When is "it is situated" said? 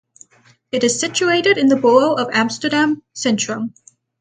0.71-1.59